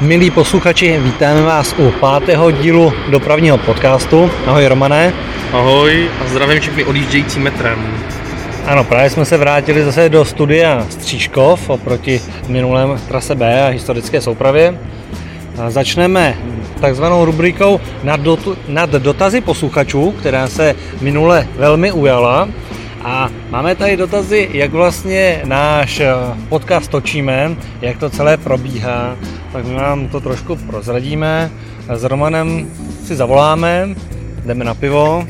Milí 0.00 0.30
posluchači, 0.30 0.98
vítáme 0.98 1.42
vás 1.42 1.74
u 1.78 1.90
pátého 1.90 2.50
dílu 2.50 2.92
dopravního 3.08 3.58
podcastu. 3.58 4.30
Ahoj 4.46 4.66
Romane. 4.66 5.12
Ahoj 5.52 6.10
a 6.20 6.28
zdravím 6.28 6.60
všechny 6.60 6.84
odjíždějící 6.84 7.40
metrem. 7.40 7.78
Ano, 8.66 8.84
právě 8.84 9.10
jsme 9.10 9.24
se 9.24 9.36
vrátili 9.36 9.84
zase 9.84 10.08
do 10.08 10.24
studia 10.24 10.86
Střížkov 10.90 11.70
oproti 11.70 12.20
minulém 12.48 13.00
trase 13.08 13.34
B 13.34 13.62
a 13.62 13.68
historické 13.68 14.20
soupravě. 14.20 14.78
A 15.58 15.70
začneme 15.70 16.38
takzvanou 16.80 17.24
rubrikou 17.24 17.80
nad, 18.02 18.20
dotu, 18.20 18.56
nad 18.68 18.90
dotazy 18.90 19.40
posluchačů, 19.40 20.10
která 20.10 20.48
se 20.48 20.74
minule 21.00 21.48
velmi 21.56 21.92
ujala. 21.92 22.48
A 23.04 23.30
máme 23.50 23.74
tady 23.74 23.96
dotazy, 23.96 24.48
jak 24.52 24.70
vlastně 24.70 25.42
náš 25.44 26.00
eh, 26.00 26.14
podcast 26.48 26.90
točíme, 26.90 27.56
jak 27.80 27.98
to 27.98 28.10
celé 28.10 28.36
probíhá, 28.36 29.16
tak 29.52 29.64
my 29.64 29.74
vám 29.74 30.08
to 30.08 30.20
trošku 30.20 30.56
prozradíme. 30.56 31.50
S 31.88 32.04
Romanem 32.04 32.70
si 33.04 33.16
zavoláme, 33.16 33.88
jdeme 34.46 34.64
na 34.64 34.74
pivo, 34.74 35.26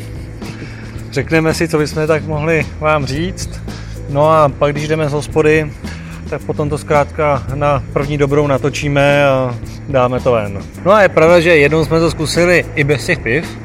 řekneme 1.11 1.55
si, 1.55 1.69
co 1.69 1.79
bychom 1.79 2.07
tak 2.07 2.27
mohli 2.27 2.67
vám 2.79 3.07
říct. 3.07 3.61
No 4.09 4.31
a 4.31 4.49
pak, 4.49 4.73
když 4.73 4.89
jdeme 4.89 5.09
z 5.09 5.13
hospody, 5.13 5.73
tak 6.31 6.43
potom 6.43 6.69
to 6.69 6.79
zkrátka 6.79 7.43
na 7.55 7.83
první 7.93 8.19
dobrou 8.19 8.47
natočíme 8.47 9.27
a 9.27 9.55
dáme 9.89 10.21
to 10.21 10.33
ven. 10.33 10.59
No 10.85 10.93
a 10.93 11.03
je 11.03 11.09
pravda, 11.09 11.41
že 11.41 11.57
jednou 11.57 11.85
jsme 11.85 12.01
to 12.01 12.11
zkusili 12.11 12.65
i 12.75 12.85
bez 12.85 13.07
těch 13.07 13.19
piv, 13.19 13.59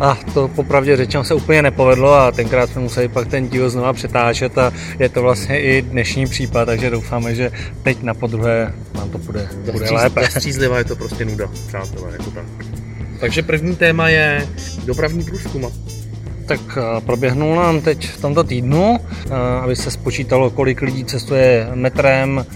a 0.00 0.18
to 0.34 0.48
popravdě 0.48 0.96
řečeno 0.96 1.24
se 1.24 1.34
úplně 1.34 1.62
nepovedlo 1.62 2.14
a 2.14 2.32
tenkrát 2.32 2.70
jsme 2.70 2.80
museli 2.80 3.08
pak 3.08 3.28
ten 3.28 3.48
díl 3.48 3.70
znova 3.70 3.92
přetáčet 3.92 4.58
a 4.58 4.72
je 4.98 5.08
to 5.08 5.22
vlastně 5.22 5.60
i 5.60 5.82
dnešní 5.82 6.26
případ, 6.26 6.64
takže 6.64 6.90
doufáme, 6.90 7.34
že 7.34 7.52
teď 7.82 8.02
na 8.02 8.14
podruhé 8.14 8.74
nám 8.94 9.10
to 9.10 9.18
bude, 9.18 9.48
bude 9.72 9.90
lépe. 9.90 10.28
Střízlivá 10.30 10.78
je 10.78 10.84
to 10.84 10.96
prostě 10.96 11.24
nuda, 11.24 11.50
přátelé, 11.66 12.12
jako 12.12 12.30
tak. 12.30 12.44
Takže 13.20 13.42
první 13.42 13.76
téma 13.76 14.08
je 14.08 14.48
dopravní 14.84 15.24
průzkum. 15.24 15.72
Tak 16.46 16.60
eh, 16.76 17.00
proběhnul 17.00 17.56
nám 17.56 17.80
teď 17.80 18.08
v 18.08 18.20
tomto 18.20 18.44
týdnu, 18.44 18.98
eh, 19.00 19.34
aby 19.62 19.76
se 19.76 19.90
spočítalo, 19.90 20.50
kolik 20.50 20.82
lidí 20.82 21.04
cestuje 21.04 21.68
metrem. 21.74 22.46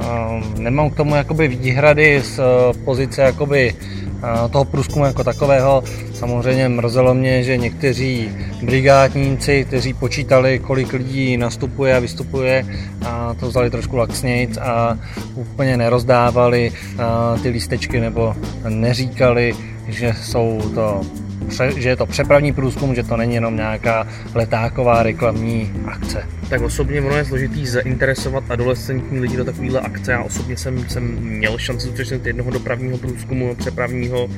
Eh, 0.00 0.04
nemám 0.58 0.90
k 0.90 0.96
tomu 0.96 1.14
jakoby 1.14 1.48
výhrady 1.48 2.22
z 2.24 2.40
pozice 2.84 3.22
jakoby 3.22 3.74
toho 4.50 4.64
průzkumu 4.64 5.04
jako 5.04 5.24
takového. 5.24 5.82
Samozřejmě 6.14 6.68
mrzelo 6.68 7.14
mě, 7.14 7.42
že 7.42 7.56
někteří 7.56 8.30
brigádníci, 8.62 9.64
kteří 9.64 9.94
počítali, 9.94 10.58
kolik 10.58 10.92
lidí 10.92 11.36
nastupuje 11.36 11.96
a 11.96 11.98
vystupuje, 11.98 12.66
a 13.06 13.34
to 13.40 13.48
vzali 13.48 13.70
trošku 13.70 13.96
laxnějc 13.96 14.56
a 14.56 14.98
úplně 15.34 15.76
nerozdávali 15.76 16.72
ty 17.42 17.48
lístečky 17.48 18.00
nebo 18.00 18.34
neříkali, 18.68 19.54
že 19.88 20.14
jsou 20.22 20.60
to 20.74 21.00
že 21.76 21.88
je 21.88 21.96
to 21.96 22.06
přepravní 22.06 22.52
průzkum, 22.52 22.94
že 22.94 23.02
to 23.02 23.16
není 23.16 23.34
jenom 23.34 23.56
nějaká 23.56 24.06
letáková 24.34 25.02
reklamní 25.02 25.72
akce. 25.86 26.41
Tak 26.52 26.62
osobně 26.62 27.00
ono 27.00 27.16
je 27.16 27.24
složitý 27.24 27.66
zainteresovat 27.66 28.44
adolescentní 28.48 29.20
lidi 29.20 29.36
do 29.36 29.44
takovéhle 29.44 29.80
akce. 29.80 30.12
Já 30.12 30.22
osobně 30.22 30.56
jsem, 30.56 30.88
jsem 30.88 31.04
měl 31.20 31.58
šanci 31.58 31.86
zúčastnit 31.86 32.26
jednoho 32.26 32.50
dopravního 32.50 32.98
průzkumu, 32.98 33.54
přepravního 33.54 34.28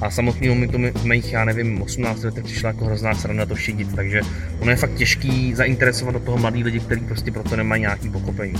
a 0.00 0.10
samotného 0.10 0.54
mi 0.54 0.68
to 0.68 0.78
mých, 1.04 1.32
já 1.32 1.44
nevím, 1.44 1.82
18 1.82 2.22
letech 2.24 2.44
přišla 2.44 2.66
jako 2.66 2.84
hrozná 2.84 3.14
sranda 3.14 3.46
to 3.46 3.56
šidit, 3.56 3.94
takže 3.96 4.20
ono 4.60 4.70
je 4.70 4.76
fakt 4.76 4.94
těžký 4.94 5.54
zainteresovat 5.54 6.14
do 6.14 6.20
toho 6.20 6.38
mladý 6.38 6.64
lidi, 6.64 6.80
kteří 6.80 7.00
prostě 7.00 7.30
proto 7.30 7.56
nemají 7.56 7.80
nějaký 7.80 8.10
pochopení. 8.10 8.54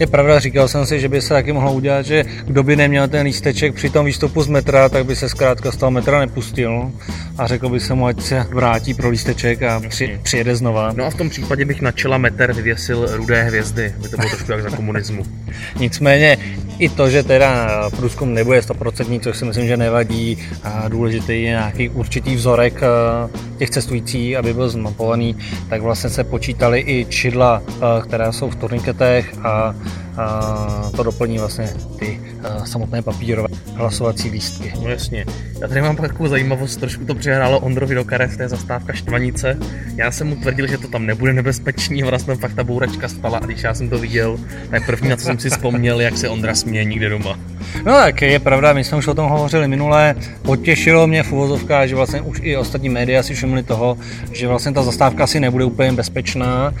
Je 0.00 0.06
pravda, 0.06 0.38
říkal 0.38 0.68
jsem 0.68 0.86
si, 0.86 1.00
že 1.00 1.08
by 1.08 1.22
se 1.22 1.28
taky 1.28 1.52
mohlo 1.52 1.72
udělat, 1.72 2.06
že 2.06 2.24
kdo 2.44 2.62
by 2.62 2.76
neměl 2.76 3.08
ten 3.08 3.26
lísteček 3.26 3.74
při 3.74 3.90
tom 3.90 4.06
výstupu 4.06 4.42
z 4.42 4.48
metra, 4.48 4.88
tak 4.88 5.06
by 5.06 5.16
se 5.16 5.28
zkrátka 5.28 5.72
z 5.72 5.76
toho 5.76 5.90
metra 5.90 6.20
nepustil 6.20 6.92
a 7.38 7.46
řekl 7.46 7.68
by 7.68 7.80
se 7.80 7.94
mu, 7.94 8.06
ať 8.06 8.22
se 8.22 8.46
vrátí 8.50 8.94
pro 8.94 9.08
lísteček 9.08 9.62
a 9.62 9.80
při, 9.88 10.20
přijede 10.22 10.56
znova. 10.56 10.92
No 10.96 11.04
a 11.04 11.10
v 11.10 11.14
tom 11.14 11.30
případě 11.30 11.64
bych 11.64 11.80
na 11.80 11.92
čela 11.92 12.18
meter 12.18 12.55
vyvěsil 12.56 13.16
rudé 13.16 13.42
hvězdy, 13.42 13.94
by 13.98 14.08
to 14.08 14.16
bylo 14.16 14.28
trošku 14.28 14.52
jak 14.52 14.62
za 14.62 14.70
komunismu. 14.76 15.22
Nicméně 15.78 16.38
i 16.78 16.88
to, 16.88 17.10
že 17.10 17.22
teda 17.22 17.90
průzkum 17.90 18.34
nebude 18.34 18.60
100%, 18.60 19.20
což 19.20 19.36
si 19.36 19.44
myslím, 19.44 19.66
že 19.66 19.76
nevadí, 19.76 20.38
a 20.62 20.88
důležitý 20.88 21.32
je 21.32 21.48
nějaký 21.48 21.88
určitý 21.88 22.36
vzorek 22.36 22.82
eh, 22.82 23.56
těch 23.58 23.70
cestujících, 23.70 24.36
aby 24.36 24.54
byl 24.54 24.68
zmapovaný, 24.68 25.36
tak 25.68 25.82
vlastně 25.82 26.10
se 26.10 26.24
počítali 26.24 26.84
i 26.86 27.06
čidla, 27.08 27.62
eh, 27.68 28.02
která 28.02 28.32
jsou 28.32 28.50
v 28.50 28.56
turniketech 28.56 29.34
a 29.42 29.74
a 30.16 30.90
to 30.96 31.02
doplní 31.02 31.38
vlastně 31.38 31.72
ty 31.98 32.20
samotné 32.64 33.02
papírové 33.02 33.48
hlasovací 33.74 34.30
lístky. 34.30 34.72
No 34.82 34.88
jasně. 34.88 35.24
Já 35.60 35.68
tady 35.68 35.82
mám 35.82 35.96
takovou 35.96 36.28
zajímavost, 36.28 36.76
trošku 36.76 37.04
to 37.04 37.14
přihrálo 37.14 37.60
Ondrovi 37.60 37.94
do 37.94 38.04
karet, 38.04 38.36
to 38.36 38.42
je 38.42 38.48
zastávka 38.48 38.92
Štvanice. 38.92 39.58
Já 39.96 40.10
jsem 40.10 40.26
mu 40.26 40.36
tvrdil, 40.36 40.66
že 40.66 40.78
to 40.78 40.88
tam 40.88 41.06
nebude 41.06 41.32
nebezpečný, 41.32 42.02
a 42.02 42.06
vlastně 42.06 42.34
fakt 42.34 42.54
ta 42.54 42.64
bouračka 42.64 43.08
stala 43.08 43.38
a 43.38 43.46
když 43.46 43.62
já 43.62 43.74
jsem 43.74 43.88
to 43.88 43.98
viděl, 43.98 44.38
tak 44.70 44.86
první, 44.86 45.08
na 45.08 45.16
co 45.16 45.24
jsem 45.24 45.38
si 45.38 45.50
vzpomněl, 45.50 46.00
jak 46.00 46.18
se 46.18 46.28
Ondra 46.28 46.54
směje 46.54 46.84
nikde 46.84 47.08
doma. 47.08 47.38
No 47.84 47.92
tak 47.92 48.22
je 48.22 48.38
pravda, 48.38 48.72
my 48.72 48.84
jsme 48.84 48.98
už 48.98 49.06
o 49.06 49.14
tom 49.14 49.30
hovořili 49.30 49.68
minule, 49.68 50.14
potěšilo 50.42 51.06
mě 51.06 51.22
v 51.22 51.32
uvozovkách, 51.32 51.88
že 51.88 51.94
vlastně 51.94 52.20
už 52.20 52.40
i 52.42 52.56
ostatní 52.56 52.88
média 52.88 53.22
si 53.22 53.34
všimli 53.34 53.62
toho, 53.62 53.98
že 54.32 54.48
vlastně 54.48 54.72
ta 54.72 54.82
zastávka 54.82 55.24
asi 55.24 55.40
nebude 55.40 55.64
úplně 55.64 55.92
bezpečná, 55.92 56.74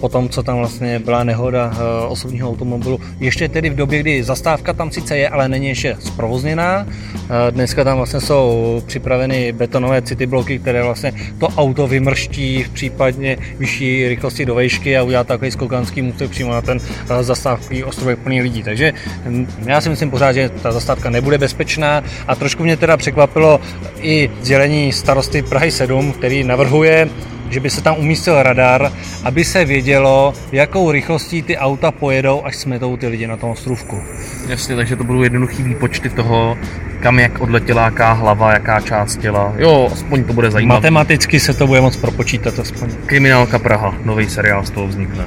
po 0.00 0.08
tom, 0.08 0.28
co 0.28 0.42
tam 0.42 0.56
vlastně 0.56 0.98
byla 0.98 1.24
nehoda 1.24 1.72
eh, 1.74 2.06
osobního 2.06 2.50
automobilu. 2.50 3.00
Ještě 3.20 3.48
tedy 3.48 3.70
v 3.70 3.74
době, 3.74 4.00
kdy 4.00 4.22
zastávka 4.22 4.72
tam 4.72 4.90
sice 4.90 5.16
je, 5.16 5.28
ale 5.28 5.48
není 5.48 5.68
ještě 5.68 5.96
zprovozněná. 6.00 6.86
Eh, 6.88 7.50
dneska 7.50 7.84
tam 7.84 7.96
vlastně 7.96 8.20
jsou 8.20 8.82
připraveny 8.86 9.52
betonové 9.52 10.02
city 10.02 10.26
bloky, 10.26 10.58
které 10.58 10.82
vlastně 10.82 11.12
to 11.38 11.48
auto 11.48 11.86
vymrští 11.86 12.62
v 12.62 12.70
případně 12.70 13.36
vyšší 13.58 14.08
rychlosti 14.08 14.46
do 14.46 14.54
vejšky 14.54 14.96
a 14.96 15.02
udělá 15.02 15.24
takový 15.24 15.50
skokanský 15.50 16.02
můstek 16.02 16.30
přímo 16.30 16.52
na 16.52 16.62
ten 16.62 16.78
eh, 17.10 17.22
zastávkový 17.22 17.84
ostrovek 17.84 18.18
plný 18.18 18.42
lidí. 18.42 18.62
Takže 18.62 18.92
hm, 19.24 19.46
já 19.66 19.80
si 19.80 19.88
myslím 19.88 20.10
pořád, 20.16 20.36
ta 20.62 20.72
zastávka 20.72 21.10
nebude 21.10 21.38
bezpečná 21.38 22.02
a 22.28 22.34
trošku 22.34 22.62
mě 22.62 22.76
teda 22.76 22.96
překvapilo 22.96 23.60
i 24.00 24.30
sdělení 24.40 24.92
starosty 24.92 25.42
Prahy 25.42 25.70
7, 25.70 26.12
který 26.12 26.44
navrhuje 26.44 27.08
že 27.50 27.60
by 27.60 27.70
se 27.70 27.82
tam 27.82 27.96
umístil 27.98 28.42
radar, 28.42 28.92
aby 29.24 29.44
se 29.44 29.64
vědělo, 29.64 30.34
jakou 30.52 30.90
rychlostí 30.90 31.42
ty 31.42 31.56
auta 31.56 31.90
pojedou, 31.90 32.44
až 32.44 32.56
smetou 32.56 32.96
ty 32.96 33.06
lidi 33.06 33.26
na 33.26 33.36
tom 33.36 33.50
ostrůvku. 33.50 34.02
Jasně, 34.48 34.76
takže 34.76 34.96
to 34.96 35.04
budou 35.04 35.22
jednoduchý 35.22 35.62
výpočty 35.62 36.10
toho, 36.10 36.58
kam 37.00 37.18
jak 37.18 37.40
odletěla 37.40 37.84
jaká 37.84 38.12
hlava, 38.12 38.52
jaká 38.52 38.80
část 38.80 39.16
těla. 39.16 39.52
Jo, 39.58 39.88
aspoň 39.92 40.24
to 40.24 40.32
bude 40.32 40.50
zajímavé. 40.50 40.78
Matematicky 40.78 41.40
se 41.40 41.54
to 41.54 41.66
bude 41.66 41.80
moc 41.80 41.96
propočítat 41.96 42.58
aspoň. 42.58 42.88
Kriminálka 43.06 43.58
Praha, 43.58 43.94
nový 44.04 44.28
seriál 44.28 44.64
z 44.64 44.70
toho 44.70 44.86
vznikne. 44.86 45.24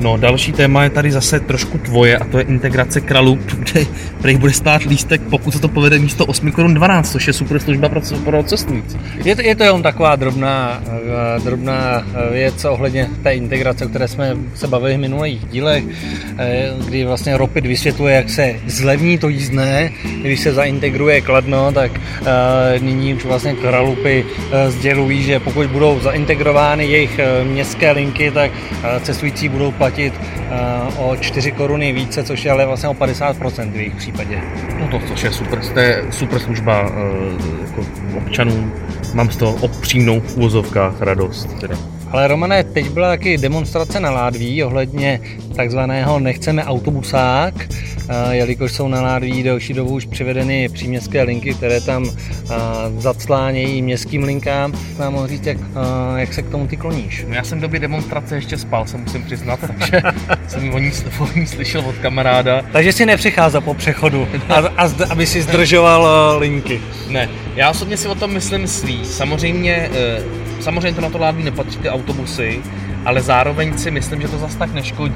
No, 0.00 0.16
další 0.16 0.52
téma 0.52 0.84
je 0.84 0.90
tady 0.90 1.12
zase 1.12 1.40
trošku 1.40 1.78
tvoje 1.78 2.18
a 2.18 2.24
to 2.24 2.38
je 2.38 2.44
integrace 2.44 3.00
kralů, 3.00 3.38
kde 3.58 3.86
prý 4.22 4.36
bude 4.36 4.52
stát 4.52 4.82
lístek, 4.82 5.20
pokud 5.30 5.50
se 5.50 5.60
to 5.60 5.68
povede 5.68 5.98
místo 5.98 6.26
8 6.26 6.52
korun 6.52 6.74
12, 6.74 7.12
což 7.12 7.26
je 7.26 7.32
super 7.32 7.58
služba 7.58 7.88
pro, 7.88 8.00
pro 8.24 8.42
cestující. 8.42 8.98
Je 9.24 9.36
to, 9.36 9.42
je 9.42 9.56
to 9.56 9.64
jenom 9.64 9.82
taková 9.82 10.16
drobná, 10.16 10.82
eh, 10.86 11.40
drobná 11.40 12.02
eh, 12.02 12.32
věc 12.32 12.64
ohledně 12.64 13.08
té 13.22 13.34
integrace, 13.34 13.86
o 13.86 13.88
které 13.88 14.08
jsme 14.08 14.36
se 14.54 14.66
bavili 14.66 14.94
v 14.94 15.00
minulých 15.00 15.46
dílech, 15.46 15.84
eh, 16.38 16.70
kdy 16.86 17.04
vlastně 17.04 17.36
Ropit 17.36 17.66
vysvětluje, 17.66 18.14
jak 18.14 18.30
se 18.30 18.54
zlevní 18.66 19.18
to 19.18 19.28
jízdné, 19.28 19.90
když 20.22 20.40
se 20.40 20.52
zaintegruje 20.52 21.01
je 21.08 21.20
Kladno, 21.20 21.72
tak 21.72 21.92
uh, 22.20 22.26
nyní 22.80 23.14
už 23.14 23.24
vlastně 23.24 23.54
kralupy 23.54 24.24
uh, 24.24 24.52
sdělují, 24.68 25.22
že 25.22 25.40
pokud 25.40 25.66
budou 25.66 26.00
zaintegrovány 26.00 26.86
jejich 26.86 27.20
uh, 27.40 27.48
městské 27.48 27.90
linky, 27.90 28.30
tak 28.30 28.50
cestující 29.02 29.48
budou 29.48 29.70
platit 29.70 30.14
o 30.96 31.16
4 31.16 31.52
koruny 31.52 31.92
více, 31.92 32.24
což 32.24 32.44
je 32.44 32.50
ale 32.50 32.66
vlastně 32.66 32.88
o 32.88 32.94
50% 32.94 33.72
v 33.72 33.76
jejich 33.76 33.94
případě. 33.94 34.40
No 34.80 34.88
to, 34.88 35.06
což 35.08 35.22
je 35.22 35.32
super, 35.32 35.58
to 35.74 35.80
je 35.80 36.04
super 36.10 36.38
služba 36.38 36.92
jako 37.60 37.86
občanům. 38.16 38.72
Mám 39.14 39.30
z 39.30 39.36
toho 39.36 39.52
opřímnou 39.52 40.20
v 40.20 40.36
úvozovkách 40.36 41.00
radost. 41.00 41.60
Teda. 41.60 42.01
Ale 42.12 42.28
Romane, 42.28 42.64
teď 42.64 42.90
byla 42.90 43.08
taky 43.08 43.38
demonstrace 43.38 44.00
na 44.00 44.10
Ládví 44.10 44.64
ohledně 44.64 45.20
takzvaného 45.56 46.20
nechceme 46.20 46.64
autobusák, 46.64 47.54
jelikož 48.30 48.72
jsou 48.72 48.88
na 48.88 49.02
Ládví 49.02 49.42
delší 49.42 49.74
dobu 49.74 49.90
už 49.90 50.06
přivedeny 50.06 50.68
příměstské 50.68 51.22
linky, 51.22 51.54
které 51.54 51.80
tam 51.80 52.10
zaclánějí 52.98 53.82
městským 53.82 54.22
linkám. 54.22 54.72
Nám 54.98 55.12
mohl 55.12 55.26
říct, 55.26 55.46
jak, 55.46 55.58
jak 56.16 56.34
se 56.34 56.42
k 56.42 56.50
tomu 56.50 56.66
ty 56.66 56.76
kloníš? 56.76 57.24
No 57.28 57.34
já 57.34 57.44
jsem 57.44 57.58
v 57.58 57.60
době 57.60 57.80
demonstrace 57.80 58.34
ještě 58.34 58.58
spal, 58.58 58.86
se 58.86 58.98
musím 58.98 59.22
přiznat, 59.22 59.60
takže 59.60 60.02
jsem 60.48 60.74
o 60.74 60.78
ní, 60.78 60.90
o 61.18 61.38
ní 61.38 61.46
slyšel 61.46 61.80
od 61.80 61.94
kamaráda. 61.98 62.62
Takže 62.72 62.92
si 62.92 63.06
nepřicházel 63.06 63.60
po 63.60 63.74
přechodu, 63.74 64.28
a, 64.48 64.54
a, 64.54 64.90
aby 65.10 65.26
si 65.26 65.42
zdržoval 65.42 66.38
linky. 66.38 66.80
Ne, 67.08 67.28
já 67.54 67.70
osobně 67.70 67.96
si 67.96 68.08
o 68.08 68.14
tom 68.14 68.32
myslím 68.32 68.66
svý. 68.66 69.04
Samozřejmě, 69.04 69.90
e, 69.94 70.22
samozřejmě 70.60 70.92
to 70.92 71.00
na 71.00 71.10
to 71.10 71.18
Ládví 71.18 71.42
nepatří 71.44 71.78
ty 71.78 71.88
autobusy, 72.02 72.62
ale 73.04 73.22
zároveň 73.22 73.78
si 73.78 73.90
myslím, 73.90 74.20
že 74.20 74.28
to 74.28 74.38
zas 74.38 74.54
tak 74.56 74.74
neškodí. 74.74 75.14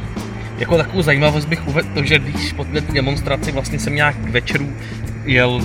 Jako 0.58 0.76
takovou 0.76 1.02
zajímavost 1.02 1.48
bych 1.48 1.68
uvedl 1.68 2.04
že 2.04 2.18
když 2.18 2.52
po 2.52 2.64
té 2.64 2.80
demonstraci 2.80 3.52
vlastně 3.52 3.78
jsem 3.78 3.94
nějak 3.94 4.16
k 4.16 4.30
večeru 4.30 4.72
jel 5.24 5.60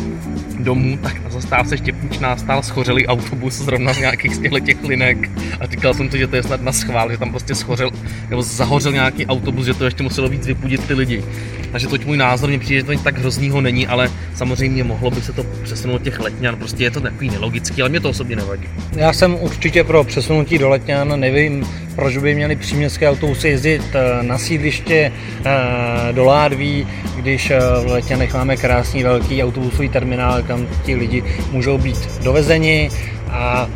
domů, 0.63 0.97
tak 0.97 1.23
na 1.23 1.29
zastávce 1.29 1.77
Štěpničná 1.77 2.37
stál 2.37 2.63
schořelý 2.63 3.07
autobus 3.07 3.53
zrovna 3.53 3.93
z 3.93 3.99
nějakých 3.99 4.35
z 4.35 4.41
těch 4.65 4.83
linek 4.83 5.29
a 5.59 5.65
říkal 5.65 5.93
jsem 5.93 6.09
to, 6.09 6.17
že 6.17 6.27
to 6.27 6.35
je 6.35 6.43
snad 6.43 6.61
na 6.61 6.71
schvál, 6.71 7.11
že 7.11 7.17
tam 7.17 7.29
prostě 7.29 7.55
schořel 7.55 7.91
nebo 8.29 8.41
zahořel 8.41 8.91
nějaký 8.91 9.25
autobus, 9.25 9.65
že 9.65 9.73
to 9.73 9.85
ještě 9.85 10.03
muselo 10.03 10.29
víc 10.29 10.47
vypudit 10.47 10.87
ty 10.87 10.93
lidi. 10.93 11.23
Takže 11.71 11.87
toť 11.87 12.05
můj 12.05 12.17
názor, 12.17 12.49
mě 12.49 12.59
přijde, 12.59 12.79
že 12.79 12.97
to 12.97 13.03
tak 13.03 13.17
hroznýho 13.17 13.61
není, 13.61 13.87
ale 13.87 14.11
samozřejmě 14.35 14.83
mohlo 14.83 15.11
by 15.11 15.21
se 15.21 15.33
to 15.33 15.43
přesunout 15.63 16.01
těch 16.01 16.19
letňan, 16.19 16.55
prostě 16.55 16.83
je 16.83 16.91
to 16.91 17.01
takový 17.01 17.29
nelogický, 17.29 17.81
ale 17.81 17.89
mě 17.89 17.99
to 17.99 18.09
osobně 18.09 18.35
nevadí. 18.35 18.63
Já 18.95 19.13
jsem 19.13 19.35
určitě 19.39 19.83
pro 19.83 20.03
přesunutí 20.03 20.57
do 20.57 20.69
letňan, 20.69 21.19
nevím, 21.19 21.65
proč 21.95 22.17
by 22.17 22.35
měli 22.35 22.55
příměstské 22.55 23.09
autobusy 23.09 23.47
jezdit 23.47 23.81
eh, 23.93 24.23
na 24.23 24.37
sídliště 24.37 25.11
eh, 25.45 26.13
do 26.13 26.23
Ládví, 26.25 26.87
když 27.15 27.51
eh, 27.51 27.59
v 27.59 27.85
Letňanech 27.85 28.33
máme 28.33 28.57
krásný 28.57 29.03
velký 29.03 29.43
autobusový 29.43 29.89
terminál, 29.89 30.43
kam 30.43 30.67
ti 30.85 30.95
lidi 30.95 31.23
můžou 31.51 31.77
být 31.77 32.23
dovezeni 32.23 32.89
a 33.29 33.69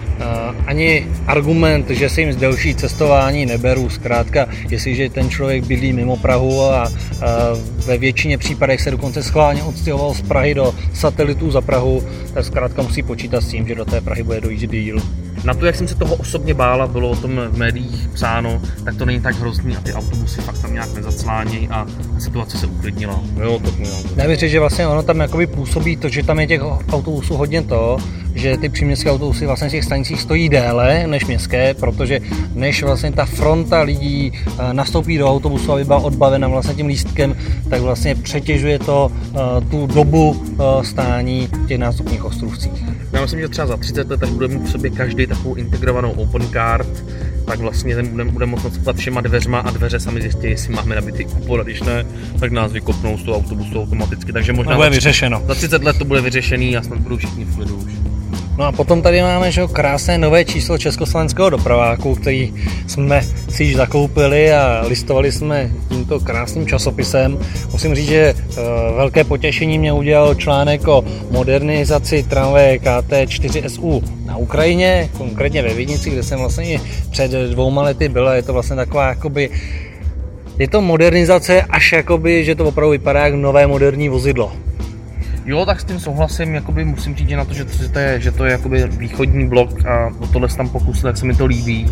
ani 0.68 1.08
argument, 1.28 1.90
že 1.90 2.10
se 2.10 2.22
jim 2.22 2.34
z 2.34 2.36
delší 2.36 2.76
cestování 2.76 3.46
neberu. 3.46 3.90
Zkrátka, 3.90 4.48
jestliže 4.70 5.10
ten 5.10 5.30
člověk 5.30 5.64
bydlí 5.64 5.94
mimo 5.94 6.18
Prahu 6.18 6.62
a, 6.62 6.92
ve 7.86 7.98
většině 7.98 8.38
případech 8.38 8.82
se 8.82 8.92
dokonce 8.92 9.24
schválně 9.24 9.64
odstěhoval 9.64 10.14
z 10.14 10.22
Prahy 10.22 10.54
do 10.54 10.76
satelitů 10.94 11.52
za 11.52 11.62
Prahu, 11.62 12.04
tak 12.34 12.46
zkrátka 12.46 12.82
musí 12.82 13.04
počítat 13.04 13.42
s 13.42 13.48
tím, 13.48 13.68
že 13.68 13.76
do 13.76 13.86
té 13.86 14.02
Prahy 14.02 14.24
bude 14.24 14.42
dojít 14.42 14.72
díl. 14.72 15.25
Na 15.46 15.54
to, 15.54 15.66
jak 15.66 15.76
jsem 15.76 15.88
se 15.88 15.96
toho 15.96 16.16
osobně 16.16 16.54
bála, 16.54 16.88
bylo 16.88 17.10
o 17.10 17.16
tom 17.16 17.42
v 17.50 17.58
médiích 17.58 18.08
psáno, 18.14 18.62
tak 18.84 18.96
to 18.96 19.06
není 19.06 19.22
tak 19.22 19.36
hrozný 19.36 19.78
a 19.78 19.82
ty 19.82 19.94
autobusy 19.94 20.42
fakt 20.42 20.62
tam 20.62 20.74
nějak 20.74 20.94
nezaclánějí 20.94 21.68
a 21.70 21.86
situace 22.20 22.58
se 22.58 22.68
uklidnila. 22.68 23.20
Jo, 23.42 23.60
to 23.60 23.72
Nevěřím, 24.16 24.50
že 24.50 24.60
vlastně 24.60 24.88
ono 24.88 25.04
tam 25.04 25.20
jakoby 25.20 25.48
působí 25.48 25.98
to, 25.98 26.10
že 26.10 26.24
tam 26.24 26.40
je 26.40 26.48
těch 26.48 26.62
autobusů 26.92 27.34
hodně 27.34 27.62
to, 27.62 27.98
že 28.36 28.58
ty 28.58 28.70
příměstské 28.70 29.12
autobusy 29.12 29.46
vlastně 29.46 29.70
v 29.70 29.72
těch 29.72 29.84
stanicích 29.84 30.22
stojí 30.22 30.50
déle 30.50 31.08
než 31.08 31.26
městské, 31.26 31.74
protože 31.74 32.20
než 32.54 32.84
vlastně 32.84 33.12
ta 33.12 33.26
fronta 33.26 33.82
lidí 33.82 34.32
eh, 34.36 34.74
nastoupí 34.74 35.18
do 35.18 35.28
autobusu, 35.28 35.72
aby 35.72 35.84
byla 35.84 36.00
odbavena 36.00 36.48
vlastně 36.48 36.74
tím 36.74 36.88
lístkem, 36.88 37.36
tak 37.70 37.82
vlastně 37.82 38.16
přetěžuje 38.16 38.80
to 38.80 39.12
eh, 39.12 39.38
tu 39.72 39.88
dobu 39.88 40.44
eh, 40.54 40.84
stání 40.84 41.48
v 41.48 41.68
těch 41.68 41.78
nástupních 41.78 42.26
ostrovcích. 42.26 42.84
Já 43.14 43.22
myslím, 43.22 43.40
že 43.40 43.48
třeba 43.48 43.68
za 43.68 43.78
30 43.78 44.10
let, 44.10 44.24
až 44.24 44.30
budeme 44.30 44.54
mít 44.54 44.64
v 44.64 44.72
sobě 44.72 44.92
každý 44.92 45.28
takovou 45.28 45.56
integrovanou 45.56 46.12
open 46.12 46.50
card, 46.54 47.04
tak 47.46 47.60
vlastně 47.60 47.96
ten 47.96 48.08
budeme 48.08 48.32
bude 48.32 48.46
moct 48.46 48.64
nastupovat 48.64 48.96
všema 48.96 49.22
dveřma 49.22 49.60
a 49.60 49.72
dveře 49.72 50.00
sami 50.00 50.22
zjistí, 50.22 50.48
jestli 50.48 50.74
máme 50.74 50.96
nabitý 50.96 51.26
a 51.60 51.64
když 51.64 51.82
ne, 51.82 52.06
tak 52.40 52.52
nás 52.52 52.72
vykopnou 52.72 53.18
z 53.18 53.24
toho 53.24 53.38
autobusu 53.38 53.82
automaticky. 53.82 54.34
Takže 54.34 54.54
možná 54.54 54.72
to 54.72 54.78
bude 54.78 54.90
vyřešeno. 54.90 55.42
Za 55.48 55.56
30 55.56 55.84
let 55.84 55.98
to 55.98 56.06
bude 56.06 56.22
vyřešený 56.22 56.78
a 56.78 56.84
snad 56.84 57.00
budou 57.00 57.18
všichni 57.18 57.46
v 57.46 57.56
klidu 57.56 57.76
už. 57.76 57.92
No 58.57 58.66
a 58.66 58.72
potom 58.72 59.02
tady 59.02 59.22
máme 59.22 59.52
že 59.52 59.68
krásné 59.68 60.18
nové 60.18 60.46
číslo 60.46 60.78
československého 60.78 61.50
dopraváku, 61.50 62.16
který 62.16 62.54
jsme 62.88 63.22
si 63.50 63.63
již 63.63 63.75
zakoupili 63.75 64.54
a 64.54 64.84
listovali 64.88 65.31
jsme 65.31 65.72
tímto 65.90 66.19
krásným 66.19 66.68
časopisem. 66.68 67.40
Musím 67.72 67.96
říct, 67.96 68.07
že 68.07 68.18
e, 68.18 68.36
velké 68.96 69.24
potěšení 69.24 69.80
mě 69.80 69.94
udělal 69.94 70.36
článek 70.36 70.88
o 70.88 71.04
modernizaci 71.31 72.24
tramvaje 72.24 72.78
KT4SU 72.78 74.04
na 74.25 74.38
Ukrajině, 74.38 75.10
konkrétně 75.18 75.62
ve 75.62 75.74
Vídnici, 75.74 76.10
kde 76.10 76.24
jsem 76.24 76.40
vlastně 76.40 76.81
před 77.12 77.31
dvouma 77.31 77.81
lety 77.81 78.10
byl. 78.10 78.28
Je 78.28 78.44
to 78.44 78.54
vlastně 78.54 78.75
taková 78.75 79.08
jakoby 79.08 79.50
je 80.60 80.68
to 80.68 80.81
modernizace 80.81 81.62
až 81.62 81.92
jakoby, 81.92 82.46
že 82.46 82.56
to 82.56 82.66
opravdu 82.66 82.92
vypadá 82.92 83.25
jako 83.25 83.38
nové 83.38 83.68
moderní 83.68 84.10
vozidlo. 84.10 84.65
Jo, 85.46 85.66
tak 85.66 85.82
s 85.82 85.84
tím 85.84 86.00
souhlasím, 86.00 86.56
jakoby 86.56 86.86
musím 86.86 87.16
říct, 87.16 87.30
že 87.30 87.38
na 87.38 87.46
to, 87.46 87.54
že 87.54 87.66
to, 87.66 88.00
je, 88.00 88.20
že 88.20 88.32
to 88.32 88.46
je 88.46 88.52
jakoby 88.52 88.88
východní 88.88 89.50
blok 89.50 89.86
a 89.86 90.08
o 90.20 90.28
tohle 90.28 90.48
tam 90.48 90.70
pokusil, 90.70 91.10
tak 91.10 91.18
se 91.18 91.26
mi 91.26 91.36
to 91.36 91.46
líbí. 91.46 91.86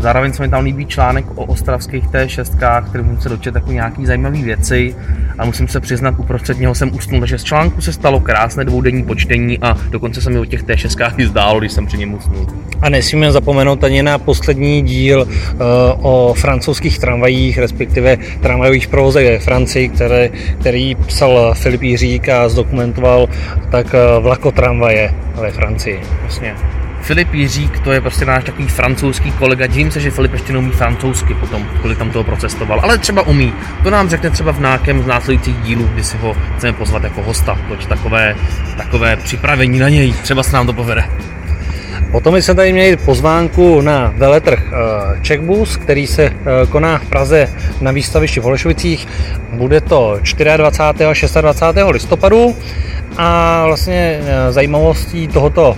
Zároveň 0.00 0.32
se 0.32 0.42
mi 0.42 0.48
tam 0.48 0.64
líbí 0.64 0.86
článek 0.86 1.24
o 1.34 1.44
ostravských 1.44 2.04
T6, 2.08 2.84
který 2.88 3.04
musím 3.04 3.20
se 3.20 3.28
dočet 3.28 3.54
jako 3.54 3.72
nějaký 3.72 4.06
zajímavé 4.06 4.38
věci 4.42 4.94
a 5.38 5.44
musím 5.44 5.68
se 5.68 5.80
přiznat, 5.80 6.14
uprostřed 6.18 6.58
něho 6.58 6.74
jsem 6.74 6.94
usnul, 6.94 7.20
takže 7.20 7.38
z 7.38 7.44
článku 7.44 7.80
se 7.80 7.92
stalo 7.92 8.20
krásné 8.20 8.64
dvoudenní 8.64 9.02
počtení 9.02 9.58
a 9.58 9.76
dokonce 9.90 10.22
se 10.22 10.30
mi 10.30 10.38
o 10.38 10.44
těch 10.44 10.64
T6 10.64 11.14
i 11.16 11.26
zdálo, 11.26 11.58
když 11.58 11.72
jsem 11.72 11.86
při 11.86 11.98
něm 11.98 12.14
usnul. 12.14 12.46
A 12.82 12.88
nesmíme 12.88 13.32
zapomenout 13.32 13.84
ani 13.84 14.02
na 14.02 14.18
poslední 14.18 14.82
díl 14.82 15.22
uh, 15.22 15.60
o 16.02 16.34
francouzských 16.34 16.98
tramvajích, 16.98 17.58
respektive 17.58 18.16
tramvajových 18.40 18.88
provozech 18.88 19.26
ve 19.26 19.38
Francii, 19.38 19.88
které, 19.88 20.30
který 20.60 20.94
psal 20.94 21.54
Filip 21.54 21.82
Jiřík 21.82 22.28
a 22.28 22.48
zdokumentoval 22.48 23.28
tak 23.70 23.86
uh, 23.86 24.22
vlakotramvaje 24.22 25.14
ve 25.34 25.50
Francii. 25.50 26.00
Vlastně. 26.22 26.54
Filip 27.06 27.34
Jiřík, 27.34 27.80
to 27.80 27.92
je 27.92 28.00
prostě 28.00 28.24
náš 28.24 28.44
takový 28.44 28.68
francouzský 28.68 29.32
kolega. 29.32 29.66
Divím 29.66 29.90
se, 29.90 30.00
že 30.00 30.10
Filip 30.10 30.32
ještě 30.32 30.52
neumí 30.52 30.70
francouzsky 30.70 31.34
potom, 31.34 31.68
kolik 31.82 31.98
tam 31.98 32.10
toho 32.10 32.24
procestoval, 32.24 32.80
ale 32.80 32.98
třeba 32.98 33.22
umí. 33.22 33.52
To 33.82 33.90
nám 33.90 34.08
řekne 34.08 34.30
třeba 34.30 34.52
v 34.52 34.60
nějakém 34.60 35.02
z 35.02 35.06
následujících 35.06 35.56
dílů, 35.56 35.90
kdy 35.92 36.04
si 36.04 36.16
ho 36.16 36.36
chceme 36.56 36.72
pozvat 36.72 37.04
jako 37.04 37.22
hosta. 37.22 37.58
Toč 37.68 37.86
takové, 37.86 38.36
takové 38.76 39.16
připravení 39.16 39.78
na 39.78 39.88
něj, 39.88 40.12
třeba 40.12 40.42
se 40.42 40.56
nám 40.56 40.66
to 40.66 40.72
povede. 40.72 41.04
Potom 42.12 42.36
jsme 42.36 42.54
tady 42.54 42.72
měli 42.72 42.96
pozvánku 42.96 43.80
na 43.80 44.14
veletrh 44.16 44.62
eh, 44.66 45.20
Checkbus, 45.26 45.76
který 45.76 46.06
se 46.06 46.22
eh, 46.24 46.32
koná 46.68 46.98
v 46.98 47.06
Praze 47.06 47.48
na 47.80 47.90
výstavišti 47.90 48.40
v 48.40 48.42
Holešovicích. 48.42 49.08
Bude 49.52 49.80
to 49.80 50.18
24. 50.20 50.50
a 50.50 50.56
26. 50.56 51.36
listopadu 51.90 52.56
a 53.16 53.62
vlastně 53.66 54.20
eh, 54.20 54.52
zajímavostí 54.52 55.28
tohoto 55.28 55.76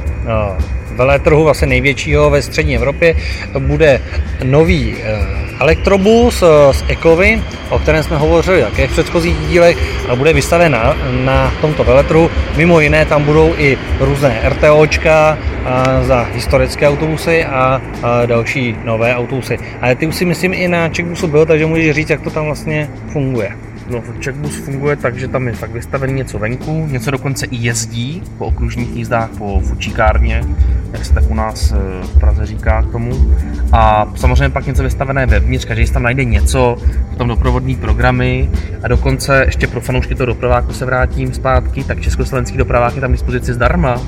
veletrhu, 0.98 1.44
vlastně 1.44 1.66
největšího 1.66 2.30
ve 2.30 2.42
střední 2.42 2.76
Evropě, 2.76 3.14
bude 3.58 4.00
nový 4.44 4.94
eh, 4.98 5.18
elektrobus 5.60 6.42
eh, 6.42 6.74
z 6.74 6.84
Ekovy, 6.88 7.42
o 7.70 7.78
kterém 7.78 8.02
jsme 8.02 8.16
hovořili 8.16 8.62
také 8.62 8.86
v 8.86 8.92
předchozích 8.92 9.36
dílech, 9.48 9.76
a 10.08 10.16
bude 10.16 10.32
vystaven 10.32 10.72
na, 10.72 10.96
na 11.24 11.52
tomto 11.60 11.84
veletrhu. 11.84 12.30
Mimo 12.56 12.80
jiné 12.80 13.04
tam 13.04 13.24
budou 13.24 13.54
i 13.58 13.78
různé 14.00 14.40
RTOčka 14.44 15.38
eh, 15.38 16.04
za 16.04 16.26
historické 16.34 16.88
autobusy 16.88 17.44
a, 17.44 17.82
a 18.02 18.26
další 18.26 18.76
nové 18.84 19.16
autobusy. 19.16 19.58
Ale 19.80 19.94
ty 19.94 20.06
už 20.06 20.14
si 20.14 20.24
myslím 20.24 20.54
i 20.54 20.68
na 20.68 20.88
Checkbusu 20.88 21.26
byl, 21.26 21.46
takže 21.46 21.66
můžeš 21.66 21.94
říct, 21.94 22.10
jak 22.10 22.20
to 22.20 22.30
tam 22.30 22.44
vlastně 22.44 22.88
funguje. 23.12 23.67
No, 23.90 24.02
Checkbus 24.24 24.56
funguje 24.56 24.96
tak, 24.96 25.16
že 25.16 25.28
tam 25.28 25.46
je 25.46 25.52
fakt 25.52 25.70
vystavený 25.70 26.12
něco 26.12 26.38
venku, 26.38 26.86
něco 26.86 27.10
dokonce 27.10 27.46
i 27.46 27.56
jezdí 27.56 28.22
po 28.38 28.46
okružních 28.46 28.96
jízdách 28.96 29.30
po 29.38 29.60
fučíkárně, 29.60 30.44
jak 30.92 31.04
se 31.04 31.14
tak 31.14 31.30
u 31.30 31.34
nás 31.34 31.72
eh, 31.72 31.76
v 32.06 32.20
Praze 32.20 32.46
říká 32.46 32.82
k 32.82 32.92
tomu. 32.92 33.34
A 33.72 34.12
samozřejmě 34.16 34.50
pak 34.50 34.66
něco 34.66 34.82
vystavené 34.82 35.26
vevnitř, 35.26 35.64
každý 35.64 35.86
tam 35.86 36.02
najde 36.02 36.24
něco, 36.24 36.76
tam 37.18 37.28
doprovodní 37.28 37.76
programy 37.76 38.50
a 38.82 38.88
dokonce 38.88 39.42
ještě 39.44 39.66
pro 39.66 39.80
fanoušky 39.80 40.14
toho 40.14 40.26
dopraváku 40.26 40.72
se 40.72 40.84
vrátím 40.84 41.32
zpátky, 41.32 41.84
tak 41.84 42.00
československý 42.00 42.58
dopravák 42.58 42.94
je 42.94 43.00
tam 43.00 43.10
k 43.10 43.12
dispozici 43.12 43.54
zdarma 43.54 44.02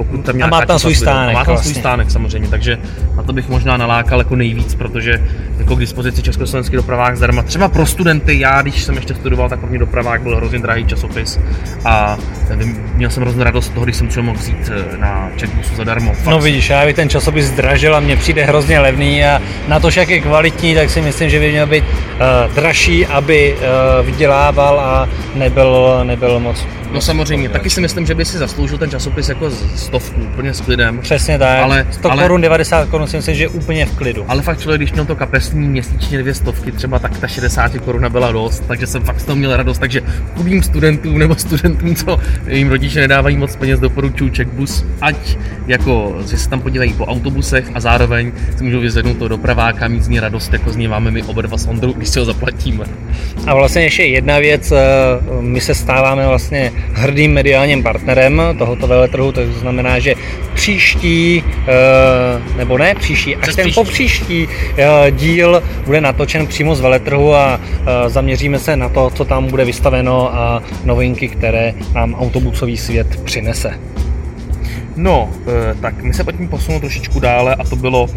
pokud 0.00 0.24
tam 0.24 0.42
a 0.42 0.46
má 0.46 0.66
tam 0.66 0.78
svůj 0.78 0.94
stánek. 0.94 1.34
Má 1.34 1.44
tam 1.44 1.54
vlastně. 1.54 1.72
svůj 1.72 1.80
stánek 1.80 2.10
samozřejmě, 2.10 2.48
takže 2.48 2.78
na 3.16 3.22
to 3.22 3.32
bych 3.32 3.48
možná 3.48 3.76
nalákal 3.76 4.18
jako 4.18 4.36
nejvíc, 4.36 4.74
protože 4.74 5.22
jako 5.58 5.76
k 5.76 5.78
dispozici 5.78 6.22
československý 6.22 6.76
dopravák 6.76 7.16
zdarma. 7.16 7.42
Třeba 7.42 7.68
pro 7.68 7.86
studenty, 7.86 8.40
já 8.40 8.62
když 8.62 8.82
jsem 8.82 8.94
ještě 8.94 9.14
studoval, 9.14 9.48
tak 9.48 9.60
první 9.60 9.78
dopravák 9.78 10.22
byl 10.22 10.36
hrozně 10.36 10.58
drahý 10.58 10.84
časopis 10.84 11.40
a 11.84 12.18
měl 12.94 13.10
jsem 13.10 13.22
hrozně 13.22 13.44
radost 13.44 13.66
z 13.66 13.68
toho, 13.68 13.84
když 13.84 13.96
jsem 13.96 14.10
si 14.10 14.22
mohl 14.22 14.38
vzít 14.38 14.70
eh, 14.72 14.98
na 14.98 15.30
Checkbusu 15.38 15.74
zadarmo. 15.76 16.12
Fakt. 16.12 16.26
No 16.26 16.40
vidíš, 16.40 16.70
já 16.70 16.84
bych 16.84 16.96
ten 16.96 17.08
časopis 17.08 17.44
zdražil 17.44 17.96
a 17.96 18.00
mně 18.00 18.16
přijde 18.16 18.44
hrozně 18.44 18.80
levný 18.80 19.24
a 19.24 19.40
na 19.68 19.80
to, 19.80 19.88
jak 19.96 20.08
je 20.08 20.20
kvalitní, 20.20 20.74
tak 20.74 20.90
si 20.90 21.00
myslím, 21.00 21.30
že 21.30 21.40
by 21.40 21.50
měl 21.50 21.66
být 21.66 21.84
uh, 21.84 22.54
dražší, 22.54 23.06
aby 23.06 23.54
uh, 23.54 24.06
vydělával 24.06 24.80
a 24.80 25.08
nebyl, 25.34 26.00
nebyl 26.04 26.40
moc 26.40 26.66
No 26.92 27.00
samozřejmě, 27.00 27.48
taky 27.48 27.70
si 27.70 27.80
myslím, 27.80 28.06
že 28.06 28.14
by 28.14 28.24
si 28.24 28.38
zasloužil 28.38 28.78
ten 28.78 28.90
časopis 28.90 29.28
jako 29.28 29.50
stovku, 29.76 30.20
úplně 30.20 30.54
s 30.54 30.60
klidem. 30.60 30.98
Přesně 30.98 31.38
tak, 31.38 31.58
ale, 31.58 31.86
100 31.90 32.10
ale, 32.12 32.22
korun, 32.22 32.40
90 32.40 32.88
korun 32.88 33.06
si 33.06 33.16
myslím, 33.16 33.34
že 33.34 33.42
je 33.42 33.48
úplně 33.48 33.86
v 33.86 33.96
klidu. 33.96 34.24
Ale 34.28 34.42
fakt 34.42 34.60
člověk, 34.60 34.80
když 34.80 34.92
měl 34.92 35.04
to 35.04 35.16
kapesní 35.16 35.68
měsíčně 35.68 36.18
dvě 36.18 36.34
stovky, 36.34 36.72
třeba 36.72 36.98
tak 36.98 37.18
ta 37.18 37.26
60 37.26 37.72
koruna 37.78 38.08
byla 38.08 38.32
dost, 38.32 38.64
takže 38.68 38.86
jsem 38.86 39.02
fakt 39.02 39.20
z 39.20 39.24
toho 39.24 39.36
měl 39.36 39.56
radost, 39.56 39.78
takže 39.78 40.02
chudým 40.36 40.62
studentům 40.62 41.18
nebo 41.18 41.34
studentům, 41.34 41.94
co 41.94 42.18
jim 42.48 42.68
rodiče 42.68 43.00
nedávají 43.00 43.36
moc 43.36 43.56
peněz, 43.56 43.80
doporučuji 43.80 44.30
Checkbus, 44.36 44.84
ať 45.00 45.38
jako, 45.66 46.16
že 46.30 46.38
se 46.38 46.50
tam 46.50 46.60
podívají 46.60 46.92
po 46.92 47.06
autobusech 47.06 47.64
a 47.74 47.80
zároveň 47.80 48.32
si 48.56 48.64
můžou 48.64 48.80
vyzvednout 48.80 49.16
to 49.16 49.28
dopraváka, 49.28 49.88
mít 49.88 50.02
z 50.02 50.08
ní 50.08 50.20
radost, 50.20 50.52
jako 50.52 50.70
z 50.70 50.76
ní 50.76 50.88
máme 50.88 51.10
my 51.10 51.22
oba 51.22 51.42
dva 51.42 51.58
s 51.58 51.66
Ondrou, 51.66 51.92
když 51.92 52.08
si 52.08 52.18
ho 52.18 52.24
zaplatíme. 52.24 52.84
A 53.46 53.54
vlastně 53.54 53.82
ještě 53.82 54.02
jedna 54.02 54.38
věc, 54.38 54.72
my 55.40 55.60
se 55.60 55.74
stáváme 55.74 56.26
vlastně 56.26 56.72
hrdým 56.92 57.32
mediálním 57.32 57.82
partnerem 57.82 58.42
tohoto 58.58 58.86
veletrhu, 58.86 59.32
to 59.32 59.40
znamená, 59.52 59.98
že 59.98 60.14
příští, 60.54 61.44
nebo 62.56 62.78
ne 62.78 62.94
příští, 62.94 63.36
až 63.36 63.54
ten 63.54 63.72
po 63.74 63.84
příští 63.84 64.48
díl 65.10 65.62
bude 65.86 66.00
natočen 66.00 66.46
přímo 66.46 66.74
z 66.74 66.80
veletrhu 66.80 67.34
a 67.34 67.60
zaměříme 68.06 68.58
se 68.58 68.76
na 68.76 68.88
to, 68.88 69.10
co 69.10 69.24
tam 69.24 69.46
bude 69.46 69.64
vystaveno 69.64 70.34
a 70.34 70.62
novinky, 70.84 71.28
které 71.28 71.74
nám 71.94 72.14
autobusový 72.14 72.76
svět 72.76 73.20
přinese. 73.24 73.80
No, 74.96 75.30
eh, 75.46 75.74
tak 75.80 76.02
my 76.02 76.14
se 76.14 76.24
pojďme 76.24 76.48
posunout 76.48 76.80
trošičku 76.80 77.20
dále 77.20 77.54
a 77.54 77.64
to 77.64 77.76
bylo 77.76 78.08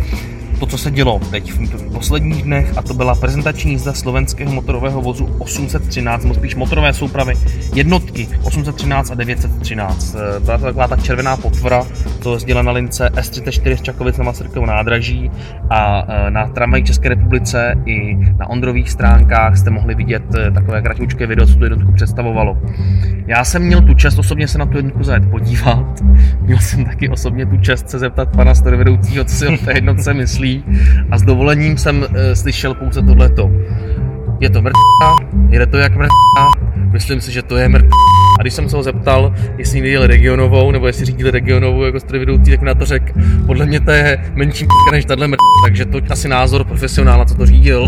to, 0.65 0.67
co 0.67 0.77
se 0.77 0.91
dělo 0.91 1.19
teď 1.31 1.51
v 1.51 1.93
posledních 1.93 2.43
dnech, 2.43 2.77
a 2.77 2.81
to 2.81 2.93
byla 2.93 3.15
prezentační 3.15 3.71
jízda 3.71 3.93
slovenského 3.93 4.51
motorového 4.51 5.01
vozu 5.01 5.35
813, 5.39 6.23
nebo 6.23 6.35
spíš 6.35 6.55
motorové 6.55 6.93
soupravy 6.93 7.33
jednotky 7.75 8.27
813 8.43 9.11
a 9.11 9.15
913. 9.15 10.15
Eh, 10.15 10.39
byla 10.39 10.57
to 10.57 10.63
taková 10.63 10.87
ta 10.87 10.97
červená 10.97 11.37
potvora, 11.37 11.85
to 12.19 12.39
sdělena 12.39 12.65
na 12.65 12.71
lince 12.71 13.09
S34 13.13 13.75
z 13.75 13.81
Čakovic 13.81 14.17
na 14.17 14.23
Masarykovo 14.23 14.65
nádraží 14.65 15.31
a 15.69 16.03
eh, 16.07 16.31
na 16.31 16.47
tramvaji 16.47 16.83
České 16.83 17.09
republice 17.09 17.75
i 17.85 18.15
na 18.15 18.49
Ondrových 18.49 18.91
stránkách 18.91 19.57
jste 19.57 19.69
mohli 19.69 19.95
vidět 19.95 20.23
eh, 20.35 20.51
takové 20.51 20.81
kratičké 20.81 21.27
video, 21.27 21.45
co 21.45 21.55
tu 21.55 21.63
jednotku 21.63 21.91
představovalo. 21.91 22.57
Já 23.27 23.43
jsem 23.43 23.63
měl 23.63 23.81
tu 23.81 23.93
čest 23.93 24.19
osobně 24.19 24.47
se 24.47 24.57
na 24.57 24.65
tu 24.65 24.77
jednotku 24.77 25.03
zajet 25.03 25.31
podívat. 25.31 26.01
Měl 26.41 26.57
jsem 26.57 26.85
taky 26.85 27.09
osobně 27.09 27.45
tu 27.45 27.57
čest 27.57 27.89
se 27.89 27.99
zeptat 27.99 28.29
pana 28.29 28.55
strojvedoucího, 28.55 29.25
co 29.25 29.35
si 29.35 29.47
o 29.47 29.57
té 29.57 29.73
jednotce 29.73 30.13
myslí 30.13 30.52
a 31.11 31.17
s 31.17 31.21
dovolením 31.21 31.77
jsem 31.77 32.05
e, 32.13 32.35
slyšel 32.35 32.73
pouze 32.73 33.01
tohleto. 33.01 33.51
Je 34.39 34.49
to 34.49 34.61
mrtvá, 34.61 35.15
jde 35.49 35.65
to 35.65 35.77
jak 35.77 35.91
mrtvá, 35.91 36.51
myslím 36.91 37.21
si, 37.21 37.31
že 37.31 37.41
to 37.41 37.57
je 37.57 37.69
mrtvá. 37.69 37.97
A 38.39 38.41
když 38.41 38.53
jsem 38.53 38.69
se 38.69 38.77
ho 38.77 38.83
zeptal, 38.83 39.33
jestli 39.57 39.75
někdy 39.75 39.89
jel 39.91 40.07
regionovou, 40.07 40.71
nebo 40.71 40.87
jestli 40.87 41.05
řídil 41.05 41.31
regionovou 41.31 41.83
jako 41.83 41.99
strojvedoucí, 41.99 42.51
tak 42.51 42.61
na 42.61 42.73
to 42.73 42.85
řekl, 42.85 43.13
podle 43.45 43.65
mě 43.65 43.79
to 43.79 43.91
je 43.91 44.31
menší 44.35 44.63
mrtvá 44.63 44.91
než 44.91 45.05
tahle 45.05 45.27
mrtvá, 45.27 45.45
takže 45.65 45.85
to 45.85 45.99
asi 46.09 46.27
názor 46.27 46.63
profesionála, 46.63 47.25
co 47.25 47.35
to 47.35 47.45
řídil. 47.45 47.87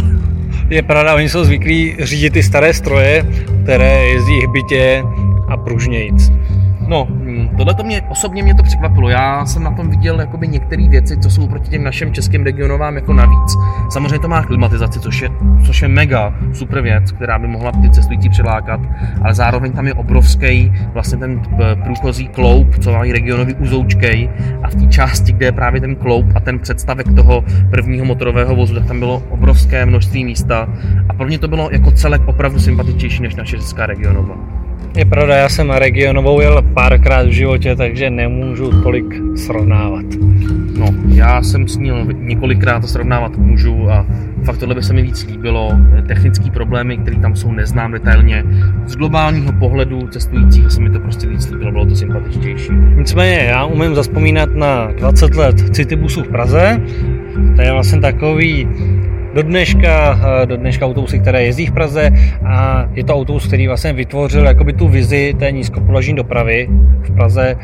Je 0.70 0.82
pravda, 0.82 1.16
oni 1.16 1.30
jsou 1.30 1.44
zvyklí 1.44 1.96
řídit 2.00 2.34
ty 2.34 2.44
staré 2.44 2.74
stroje, 2.74 3.26
které 3.64 4.06
jezdí 4.06 4.46
hbitě 4.46 5.04
a 5.48 5.58
pružnějíc. 5.58 6.32
No, 6.88 7.08
tohle 7.58 7.74
to 7.74 7.84
mě, 7.84 8.02
osobně 8.02 8.44
mě 8.44 8.56
to 8.56 8.64
překvapilo. 8.64 9.10
Já 9.10 9.46
jsem 9.46 9.64
na 9.64 9.72
tom 9.72 9.90
viděl 9.90 10.20
jakoby 10.20 10.48
některé 10.48 10.90
věci, 10.90 11.18
co 11.18 11.30
jsou 11.30 11.48
proti 11.48 11.70
těm 11.70 11.84
našim 11.84 12.14
českým 12.14 12.44
regionovám 12.44 12.96
jako 12.96 13.14
navíc. 13.14 13.56
Samozřejmě 13.90 14.20
to 14.20 14.28
má 14.28 14.44
klimatizaci, 14.44 15.00
což 15.00 15.22
je, 15.22 15.30
což 15.66 15.82
je 15.82 15.88
mega 15.88 16.34
super 16.54 16.82
věc, 16.82 17.12
která 17.12 17.40
by 17.40 17.48
mohla 17.48 17.72
ty 17.72 17.90
cestující 17.90 18.30
přilákat, 18.30 18.80
ale 19.22 19.34
zároveň 19.34 19.72
tam 19.72 19.88
je 19.88 19.94
obrovský 19.94 20.74
vlastně 20.94 21.18
ten 21.18 21.42
eh, 21.60 21.76
průchozí 21.76 22.28
kloup, 22.28 22.80
co 22.80 22.92
mají 22.92 23.12
regionový 23.12 23.54
uzoučkej 23.54 24.30
a 24.64 24.68
v 24.68 24.76
té 24.76 24.88
části, 24.88 25.32
kde 25.32 25.46
je 25.46 25.52
právě 25.52 25.82
ten 25.82 25.96
kloup 25.96 26.26
a 26.36 26.40
ten 26.40 26.60
představek 26.60 27.08
toho 27.16 27.44
prvního 27.70 28.06
motorového 28.06 28.56
vozu, 28.56 28.76
tak 28.76 28.86
tam 28.86 29.00
bylo 29.00 29.24
obrovské 29.30 29.86
množství 29.86 30.26
místa 30.26 30.68
a 31.10 31.14
pro 31.14 31.26
mě 31.26 31.40
to 31.40 31.48
bylo 31.48 31.70
jako 31.72 31.92
celek 31.92 32.28
opravdu 32.28 32.60
sympatičnější 32.60 33.22
než 33.22 33.36
naše 33.36 33.58
česká 33.58 33.86
regionová. 33.86 34.65
Je 34.96 35.06
pravda, 35.06 35.36
já 35.36 35.50
jsem 35.50 35.70
regionovou 35.70 36.42
jel 36.42 36.62
párkrát 36.62 37.28
v 37.28 37.32
životě, 37.32 37.76
takže 37.76 38.10
nemůžu 38.10 38.82
tolik 38.82 39.06
srovnávat. 39.36 40.06
No, 40.78 40.86
já 41.08 41.44
jsem 41.44 41.68
s 41.68 41.78
ní 41.78 41.92
několikrát 42.20 42.80
to 42.80 42.88
srovnávat 42.88 43.38
můžu 43.38 43.92
a 43.92 44.06
fakt 44.44 44.58
tohle 44.58 44.76
by 44.76 44.84
se 44.84 44.94
mi 44.94 45.02
víc 45.02 45.28
líbilo. 45.28 45.72
Technické 46.08 46.52
problémy, 46.52 46.98
které 46.98 47.18
tam 47.18 47.36
jsou, 47.36 47.52
neznám 47.52 47.92
detailně. 47.92 48.44
Z 48.86 48.96
globálního 48.96 49.54
pohledu 49.54 50.08
cestujících 50.08 50.72
se 50.72 50.82
mi 50.82 50.90
to 50.90 51.00
prostě 51.00 51.28
víc 51.28 51.52
líbilo, 51.52 51.72
bylo 51.72 51.86
to 51.86 51.96
sympatičtější. 51.96 52.72
Nicméně, 52.96 53.38
já 53.38 53.66
umím 53.66 53.96
zaspomínat 53.96 54.50
na 54.54 54.92
20 54.92 55.36
let 55.36 55.76
Citybusu 55.76 56.24
v 56.24 56.28
Praze. 56.28 56.82
To 57.56 57.62
je 57.62 57.72
vlastně 57.72 58.02
takový 58.02 58.68
do 59.36 59.44
dneška, 59.44 60.20
eh, 60.42 60.46
do 60.46 60.58
dneška 60.58 60.86
autobusy, 60.86 61.20
které 61.20 61.44
jezdí 61.44 61.66
v 61.66 61.72
Praze 61.72 62.12
a 62.46 62.88
je 62.94 63.04
to 63.04 63.14
autobus, 63.14 63.48
který 63.48 63.68
vlastně 63.68 63.94
vytvořil 63.94 64.46
jakoby 64.46 64.74
tu 64.74 64.88
vizi 64.88 65.36
té 65.40 65.52
nízkopodlažní 65.52 66.16
dopravy 66.16 66.68
v 67.02 67.16
Praze 67.16 67.56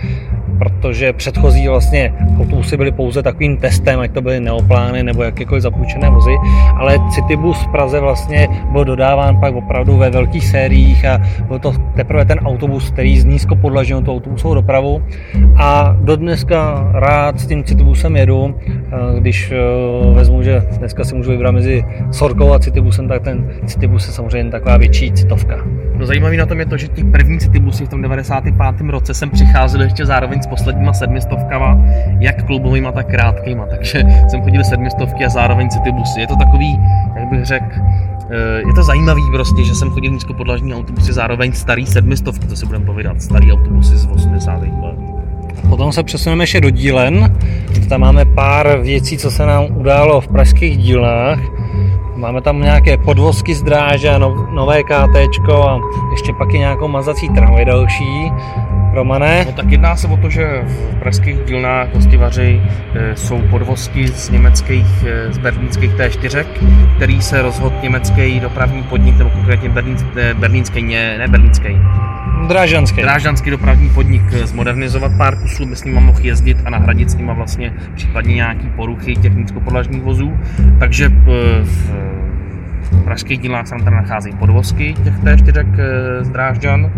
protože 0.61 1.13
předchozí 1.13 1.67
vlastně 1.67 2.13
autobusy 2.39 2.77
byly 2.77 2.91
pouze 2.91 3.23
takovým 3.23 3.57
testem, 3.57 3.99
ať 3.99 4.11
to 4.11 4.21
byly 4.21 4.39
neoplány 4.39 5.03
nebo 5.03 5.23
jakékoliv 5.23 5.63
zapůjčené 5.63 6.09
vozy, 6.09 6.35
ale 6.77 6.99
Citybus 7.09 7.57
v 7.57 7.67
Praze 7.67 7.99
vlastně 7.99 8.47
byl 8.71 8.85
dodáván 8.85 9.39
pak 9.39 9.55
opravdu 9.55 9.97
ve 9.97 10.09
velkých 10.09 10.45
sériích 10.45 11.05
a 11.05 11.21
byl 11.47 11.59
to 11.59 11.73
teprve 11.95 12.25
ten 12.25 12.39
autobus, 12.39 12.91
který 12.91 13.19
z 13.19 13.25
nízkopodlažil 13.25 14.01
tu 14.01 14.11
autobusovou 14.11 14.53
dopravu 14.53 15.03
a 15.55 15.97
do 16.01 16.15
dneska 16.15 16.89
rád 16.93 17.39
s 17.39 17.47
tím 17.47 17.63
Citybusem 17.63 18.15
jedu, 18.15 18.55
když 19.19 19.51
eh, 19.51 20.13
vezmu, 20.13 20.43
že 20.43 20.63
dneska 20.77 21.03
si 21.03 21.15
můžu 21.15 21.31
vybrat 21.31 21.51
mezi 21.51 21.85
Sorkou 22.11 22.53
a 22.53 22.59
Citybusem, 22.59 23.07
tak 23.07 23.21
ten 23.21 23.49
Citybus 23.65 24.07
je 24.07 24.13
samozřejmě 24.13 24.51
taková 24.51 24.77
větší 24.77 25.11
citovka. 25.11 25.55
No 25.99 26.05
zajímavý 26.05 26.37
na 26.37 26.45
tom 26.45 26.59
je 26.59 26.65
to, 26.65 26.77
že 26.77 26.89
ty 26.89 27.03
první 27.03 27.39
Citybusy 27.39 27.85
v 27.85 27.89
tom 27.89 28.01
95. 28.01 28.55
roce 28.89 29.13
jsem 29.13 29.29
přicházel 29.29 29.81
ještě 29.81 30.05
zároveň 30.05 30.41
s 30.41 30.47
posledníma 30.47 30.93
sedmistovkama, 30.93 31.77
jak 32.19 32.45
klubovýma, 32.45 32.91
tak 32.91 33.07
krátkýma, 33.07 33.65
takže 33.65 34.03
jsem 34.27 34.41
chodil 34.41 34.63
sedmistovky 34.63 35.25
a 35.25 35.29
zároveň 35.29 35.69
Citybusy. 35.69 36.19
Je 36.21 36.27
to 36.27 36.35
takový, 36.35 36.79
jak 37.15 37.29
bych 37.29 37.45
řekl, 37.45 37.65
eh, 37.75 38.67
je 38.67 38.73
to 38.75 38.83
zajímavý 38.83 39.21
prostě, 39.33 39.63
že 39.63 39.75
jsem 39.75 39.89
chodil 39.89 40.11
nízkopodlažní 40.11 40.73
autobusy, 40.73 41.13
zároveň 41.13 41.51
starý 41.51 41.85
sedmistovky, 41.85 42.47
to 42.47 42.55
si 42.55 42.65
budeme 42.65 42.85
povídat, 42.85 43.21
starý 43.21 43.51
autobusy 43.51 43.97
z 43.97 44.05
80. 44.05 44.61
let. 44.61 45.21
Potom 45.69 45.91
se 45.91 46.03
přesuneme 46.03 46.43
ještě 46.43 46.61
do 46.61 46.69
dílen. 46.69 47.37
Tam 47.89 48.01
máme 48.01 48.25
pár 48.25 48.79
věcí, 48.79 49.17
co 49.17 49.31
se 49.31 49.45
nám 49.45 49.65
událo 49.77 50.21
v 50.21 50.27
pražských 50.27 50.77
dílnách. 50.77 51.60
Máme 52.21 52.41
tam 52.41 52.61
nějaké 52.61 52.97
podvozky 52.97 53.55
z 53.55 53.63
dráže, 53.63 54.19
nové 54.51 54.83
KT 54.83 55.15
a 55.53 55.79
ještě 56.11 56.33
pak 56.33 56.53
i 56.53 56.59
nějakou 56.59 56.87
mazací 56.87 57.29
tramvaj 57.29 57.65
další. 57.65 58.31
Romane? 58.93 59.45
No 59.45 59.51
tak 59.51 59.71
jedná 59.71 59.95
se 59.95 60.07
o 60.07 60.17
to, 60.17 60.29
že 60.29 60.61
v 60.65 60.99
pražských 60.99 61.43
dílnách 61.43 61.93
hostivaři 61.93 62.61
e, 62.93 63.15
jsou 63.15 63.41
podvozky 63.41 64.07
z 64.07 64.29
německých, 64.29 65.03
e, 65.05 65.33
z 65.33 65.37
berlínských 65.37 65.91
T4, 65.91 66.45
který 66.95 67.21
se 67.21 67.41
rozhodl 67.41 67.75
německý 67.81 68.39
dopravní 68.39 68.83
podnik, 68.83 69.17
nebo 69.17 69.29
konkrétně 69.29 69.69
berlín, 69.69 69.97
e, 70.15 70.33
berlínský, 70.33 70.81
ne, 70.83 71.17
ne 71.17 71.27
berlínský, 71.27 71.77
Drážanský. 72.47 73.01
Drážanský 73.01 73.49
dopravní 73.49 73.89
podnik 73.89 74.33
zmodernizovat 74.33 75.11
pár 75.17 75.41
kusů, 75.41 75.65
by 75.65 75.75
s 75.75 75.83
nima 75.83 75.99
mohl 75.99 76.19
jezdit 76.21 76.57
a 76.65 76.69
nahradit 76.69 77.09
s 77.09 77.15
nima 77.15 77.33
vlastně 77.33 77.73
případně 77.95 78.35
nějaký 78.35 78.69
poruchy 78.75 79.15
technicko-podlažních 79.15 80.01
vozů. 80.01 80.39
Takže 80.79 81.09
v 81.63 82.20
pražských 83.03 83.39
dílnách 83.39 83.67
se 83.67 83.75
nám 83.75 83.83
tady 83.83 83.95
nacházejí 83.95 84.35
podvozky 84.35 84.93
těch 85.03 85.13
T4 85.13 85.65
z 86.21 86.29
Drážďan. 86.29 86.91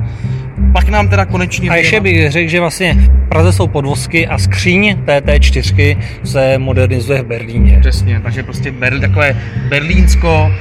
Pak 0.73 0.89
nám 0.89 1.07
teda 1.07 1.25
konečně... 1.25 1.69
A 1.69 1.75
ještě 1.75 1.99
bych 1.99 2.31
řekl, 2.31 2.49
že 2.49 2.59
vlastně 2.59 2.93
v 2.93 3.29
Praze 3.29 3.53
jsou 3.53 3.67
podvozky 3.67 4.27
a 4.27 4.37
skříň 4.37 4.97
TT4 5.05 5.97
se 6.23 6.57
modernizuje 6.57 7.21
v 7.21 7.25
Berlíně. 7.25 7.77
Přesně, 7.79 8.19
takže 8.19 8.43
prostě 8.43 8.71
Berl, 8.71 8.99
takové 8.99 9.35
berlínsko, 9.69 10.51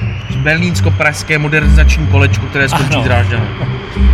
berlínsko-pražské 0.43 1.37
modernizační 1.37 2.07
kolečko, 2.07 2.45
které 2.45 2.69
skončí 2.69 3.03
Drážďany. 3.03 3.45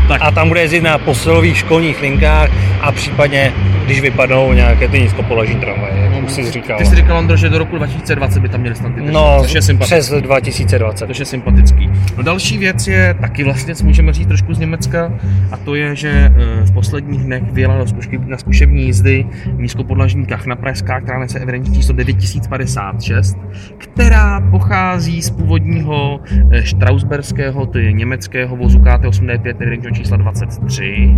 Tak. 0.08 0.22
A 0.22 0.32
tam 0.32 0.48
bude 0.48 0.62
jezdit 0.62 0.82
na 0.82 0.98
posilových 0.98 1.58
školních 1.58 2.02
linkách 2.02 2.50
a 2.82 2.92
případně, 2.92 3.54
když 3.86 4.02
vypadnou 4.02 4.54
nějaké 4.54 4.88
ty 4.88 5.00
nízkopoložní 5.00 5.56
tramvaje, 5.56 5.99
jsi 6.29 6.51
říkal. 6.51 6.77
Ty 6.77 6.86
jsi 6.86 6.95
říkal, 6.95 7.17
Ondro, 7.17 7.38
že 7.38 7.50
do 7.50 7.57
roku 7.57 7.77
2020 7.77 8.39
by 8.39 8.50
tam 8.50 8.62
měli 8.62 8.75
snad 8.75 8.95
ty 8.95 9.01
No, 9.01 9.38
což 9.41 9.53
je 9.53 9.77
přes 9.79 10.09
2020. 10.09 11.07
Což 11.07 11.19
je 11.19 11.25
sympatický. 11.25 11.89
No 12.17 12.24
další 12.24 12.57
věc 12.57 12.88
je 12.88 13.15
taky 13.21 13.43
vlastně, 13.43 13.74
můžeme 13.83 14.13
říct 14.13 14.27
trošku 14.27 14.53
z 14.53 14.59
Německa, 14.59 15.13
a 15.51 15.57
to 15.57 15.75
je, 15.75 15.95
že 15.95 16.09
eh, 16.09 16.65
v 16.65 16.71
posledních 16.71 17.24
dnech 17.24 17.43
vyjela 17.51 17.77
na, 17.77 17.86
na 18.27 18.38
zkušební 18.38 18.83
jízdy 18.83 19.25
nízkopodlažní 19.57 20.25
kachna 20.25 20.55
pražská, 20.55 21.01
která 21.01 21.19
nese 21.19 21.39
evidentní 21.39 21.75
číslo 21.75 21.95
9056, 21.95 23.38
která 23.77 24.41
pochází 24.41 25.21
z 25.21 25.29
původního 25.29 26.19
eh, 26.51 26.63
Strausberského, 26.65 27.65
to 27.65 27.77
je 27.77 27.91
německého 27.91 28.55
vozu 28.55 28.79
KT8D5 28.79 29.55
evidentního 29.59 29.95
čísla 29.95 30.17
23 30.17 31.15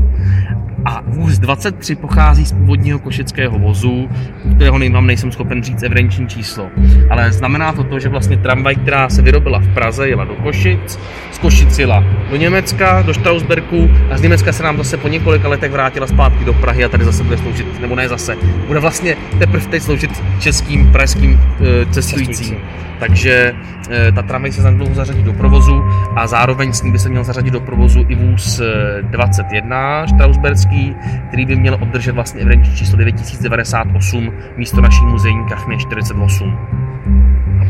A 0.85 1.01
vůz 1.07 1.39
23 1.39 1.95
pochází 1.95 2.45
z 2.45 2.51
původního 2.51 2.99
košického 2.99 3.59
vozu, 3.59 4.09
kterého 4.55 4.79
vám 4.91 5.07
nejsem 5.07 5.31
schopen 5.31 5.63
říct 5.63 5.83
evidenční 5.83 6.27
číslo. 6.27 6.69
Ale 7.09 7.31
znamená 7.31 7.73
to 7.73 7.83
to, 7.83 7.99
že 7.99 8.09
vlastně 8.09 8.37
tramvaj, 8.37 8.75
která 8.75 9.09
se 9.09 9.21
vyrobila 9.21 9.59
v 9.59 9.73
Praze, 9.73 10.09
jela 10.09 10.25
do 10.25 10.35
Košic, 10.35 10.99
z 11.31 11.37
Košic 11.37 11.79
jela 11.79 12.03
do 12.29 12.35
Německa, 12.35 13.01
do 13.01 13.13
Strausberku 13.13 13.89
a 14.11 14.17
z 14.17 14.21
Německa 14.21 14.51
se 14.51 14.63
nám 14.63 14.77
zase 14.77 14.97
po 14.97 15.07
několika 15.07 15.47
letech 15.47 15.71
vrátila 15.71 16.07
zpátky 16.07 16.45
do 16.45 16.53
Prahy 16.53 16.85
a 16.85 16.89
tady 16.89 17.05
zase 17.05 17.23
bude 17.23 17.37
sloužit, 17.37 17.81
nebo 17.81 17.95
ne 17.95 18.09
zase, 18.09 18.37
bude 18.67 18.79
vlastně 18.79 19.17
teprve 19.39 19.67
teď 19.67 19.83
sloužit 19.83 20.23
českým, 20.39 20.91
pražským 20.91 21.39
e, 21.61 21.85
cestujícím. 21.85 22.33
cestujícím. 22.33 22.57
Takže 22.99 23.55
e, 23.89 24.11
ta 24.11 24.21
tramvaj 24.21 24.51
se 24.51 24.61
zanedlouho 24.61 24.95
zařadí 24.95 25.23
do 25.23 25.33
provozu 25.33 25.83
a 26.15 26.27
zároveň 26.27 26.73
s 26.73 26.83
ní 26.83 26.91
by 26.91 26.99
se 26.99 27.09
měl 27.09 27.23
zařadit 27.23 27.51
do 27.51 27.59
provozu 27.59 28.05
i 28.09 28.15
vůz 28.15 28.61
21 29.01 30.07
Strausberský, 30.07 30.70
který 31.27 31.45
by 31.45 31.55
měl 31.55 31.77
obdržet 31.81 32.11
vlastně 32.11 32.41
evidenční 32.41 32.75
číslo 32.75 32.97
9098 32.97 34.33
místo 34.57 34.81
naší 34.81 35.05
muzejní 35.05 35.45
kachny 35.49 35.77
48. 35.77 36.57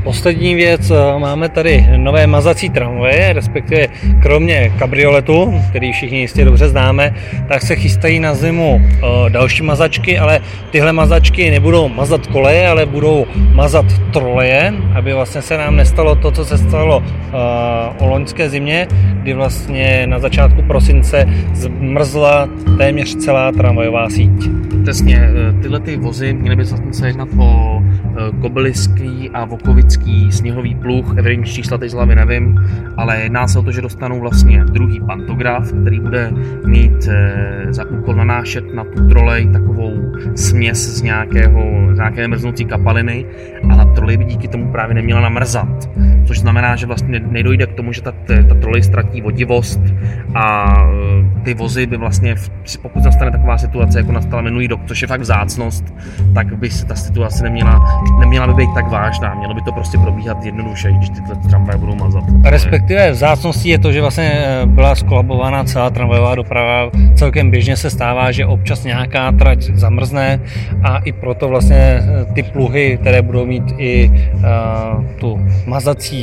Poslední 0.04 0.56
věc, 0.56 0.92
eh, 0.92 1.20
máme 1.20 1.50
tady 1.50 1.88
nové 1.98 2.28
mazací 2.28 2.70
tramvaje, 2.70 3.34
respektive 3.34 3.88
kromě 4.22 4.74
kabrioletu, 4.80 5.54
který 5.70 5.92
všichni 5.92 6.20
jistě 6.20 6.46
dobře 6.46 6.70
známe, 6.70 7.14
tak 7.48 7.62
se 7.62 7.76
chystají 7.76 8.20
na 8.20 8.34
zimu 8.34 8.82
eh, 8.82 9.30
další 9.30 9.64
mazačky, 9.64 10.20
ale 10.20 10.40
tyhle 10.72 10.94
mazačky 10.94 11.52
nebudou 11.52 11.88
mazat 11.90 12.28
koleje, 12.28 12.68
ale 12.68 12.86
budou 12.86 13.26
mazat 13.54 13.86
troleje, 14.14 14.74
aby 14.96 15.14
vlastně 15.14 15.42
se 15.42 15.58
nám 15.58 15.76
nestalo 15.76 16.16
to, 16.16 16.32
co 16.32 16.46
se 16.46 16.58
stalo 16.58 17.04
eh, 17.06 17.34
o 18.00 18.08
loňské 18.08 18.50
zimě, 18.50 18.88
kdy 19.22 19.34
vlastně 19.34 20.08
na 20.08 20.20
začátku 20.20 20.62
prosince 20.62 21.26
zmrzla 21.54 22.50
téměř 22.78 23.16
celá 23.16 23.52
tramvajová 23.52 24.10
síť. 24.10 24.50
Přesně, 24.84 25.30
tyhle 25.62 25.80
ty 25.80 25.98
vozy 25.98 26.34
měly 26.34 26.56
by 26.56 26.66
se 26.92 27.08
jednat 27.08 27.30
o 27.38 27.82
Kobyliský 28.42 29.30
a 29.34 29.46
Vokovický 29.92 30.32
sněhový 30.32 30.76
pluh, 30.76 31.18
evidenční 31.18 31.54
čísla 31.54 31.78
teď 31.78 31.92
z 31.92 31.94
hlavy 31.94 32.16
nevím, 32.16 32.56
ale 32.98 33.22
jedná 33.22 33.48
se 33.48 33.60
o 33.60 33.62
to, 33.62 33.72
že 33.72 33.82
dostanou 33.82 34.20
vlastně 34.20 34.64
druhý 34.66 35.00
pantograf, 35.00 35.72
který 35.82 36.00
bude 36.00 36.32
mít 36.66 37.08
e, 37.08 37.34
za 37.70 37.90
úkol 37.90 38.16
nanášet 38.16 38.74
na 38.74 38.84
tu 38.84 39.08
trolej 39.08 39.48
takovou 39.48 39.94
směs 40.36 40.78
z, 40.78 41.02
nějakého, 41.02 41.62
z 41.94 41.96
nějaké 41.96 42.28
mrznoucí 42.28 42.66
kapaliny 42.66 43.26
a 43.70 43.76
ta 43.76 43.86
trolej 43.86 44.18
by 44.18 44.26
díky 44.26 44.48
tomu 44.48 44.72
právě 44.72 44.96
neměla 44.96 45.22
namrzat. 45.22 45.90
Což 46.32 46.40
znamená, 46.40 46.76
že 46.76 46.86
vlastně 46.86 47.20
nedojde 47.20 47.68
k 47.68 47.74
tomu, 47.74 47.94
že 47.94 48.02
ta, 48.02 48.14
ta 48.50 48.56
trolej 48.62 48.84
ztratí 48.84 49.22
vodivost 49.22 49.80
a 50.36 50.76
e, 51.40 51.44
ty 51.44 51.54
vozy 51.54 51.86
by 51.86 51.98
vlastně, 51.98 52.36
pokud 52.82 53.04
nastane 53.04 53.32
taková 53.32 53.58
situace, 53.58 54.00
jako 54.00 54.12
nastala 54.12 54.42
minulý 54.42 54.68
rok, 54.68 54.82
což 54.86 55.02
je 55.02 55.08
fakt 55.08 55.22
vzácnost, 55.22 55.94
tak 56.34 56.58
by 56.58 56.70
se 56.70 56.86
ta 56.86 56.96
situace 56.96 57.44
neměla 57.44 58.02
neměla 58.20 58.48
by 58.48 58.54
být 58.54 58.74
tak 58.74 58.88
vážná, 58.88 59.36
mělo 59.36 59.54
by 59.54 59.62
to 59.62 59.72
prostě 59.72 59.98
probíhat 59.98 60.46
jednoduše, 60.46 60.92
když 60.92 61.10
tyhle 61.10 61.36
tramvaje 61.50 61.78
budou 61.78 61.96
mazat. 61.96 62.24
Respektive 62.44 63.12
vzácností 63.12 63.70
je 63.70 63.80
to, 63.80 63.92
že 63.92 64.02
vlastně 64.02 64.32
eh, 64.34 64.66
byla 64.66 64.96
skolabovaná 64.96 65.64
celá 65.64 65.90
tramvajová 65.90 66.36
doprava. 66.36 66.92
Celkem 67.16 67.52
běžně 67.52 67.76
se 67.78 67.90
stává, 67.90 68.32
že 68.32 68.46
občas 68.46 68.84
nějaká 68.84 69.32
trať 69.32 69.64
zamrzne 69.74 70.40
a 70.84 70.98
i 70.98 71.12
proto 71.12 71.48
vlastně 71.48 71.76
eh, 71.78 72.26
ty 72.34 72.44
pluhy, 72.44 72.98
které 73.02 73.22
budou 73.22 73.46
mít 73.46 73.64
i 73.78 74.12
uh, 74.34 75.06
tu 75.20 75.40
mazací, 75.66 76.21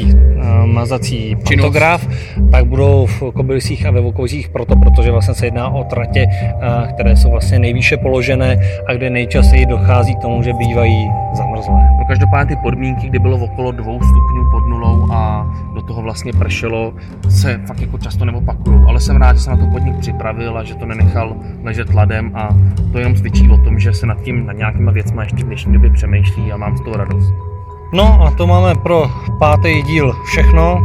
mazací 0.64 1.36
pantograf, 1.36 2.08
tak 2.50 2.64
budou 2.64 3.06
v 3.06 3.22
Kobylisích 3.34 3.86
a 3.86 3.90
ve 3.90 4.00
Vokozích 4.00 4.48
proto, 4.48 4.76
protože 4.76 5.10
vlastně 5.10 5.34
se 5.34 5.46
jedná 5.46 5.68
o 5.68 5.84
tratě, 5.84 6.26
uh, 6.26 6.88
které 6.88 7.16
jsou 7.16 7.30
vlastně 7.30 7.58
nejvýše 7.58 7.96
položené 7.96 8.56
a 8.86 8.94
kde 8.94 9.10
nejčastěji 9.10 9.66
dochází 9.66 10.14
k 10.14 10.18
tomu, 10.18 10.42
že 10.42 10.52
bývají 10.52 11.10
zamrzlé. 11.32 11.80
No 11.98 12.04
každopádně 12.08 12.56
ty 12.56 12.62
podmínky, 12.62 13.06
kdy 13.08 13.18
bylo 13.18 13.36
okolo 13.36 13.72
dvou 13.72 14.00
stupňů 14.02 14.50
pod 14.50 14.66
nulou 14.68 15.12
a 15.12 15.46
do 15.74 15.82
toho 15.82 16.02
vlastně 16.02 16.32
pršelo, 16.32 16.92
se 17.28 17.60
fakt 17.66 17.80
jako 17.80 17.98
často 17.98 18.24
neopakují. 18.24 18.80
Ale 18.88 19.00
jsem 19.00 19.16
rád, 19.16 19.36
že 19.36 19.42
se 19.42 19.50
na 19.50 19.56
to 19.56 19.66
podnik 19.72 19.96
připravil 19.98 20.58
a 20.58 20.64
že 20.64 20.74
to 20.74 20.86
nenechal 20.86 21.36
ležet 21.64 21.94
ladem 21.94 22.30
a 22.34 22.56
to 22.92 22.98
jenom 22.98 23.16
svědčí 23.16 23.50
o 23.50 23.58
tom, 23.58 23.78
že 23.78 23.92
se 23.92 24.06
nad 24.06 24.22
tím, 24.22 24.46
nad 24.46 24.52
nějakýma 24.52 24.92
věcmi 24.92 25.22
ještě 25.22 25.44
v 25.44 25.46
dnešní 25.46 25.72
době 25.72 25.90
přemýšlí 25.90 26.52
a 26.52 26.56
mám 26.56 26.76
z 26.76 26.80
toho 26.80 26.96
radost. 26.96 27.57
No 27.92 28.22
a 28.22 28.30
to 28.30 28.46
máme 28.46 28.74
pro 28.74 29.10
pátý 29.38 29.82
díl 29.82 30.12
všechno. 30.24 30.80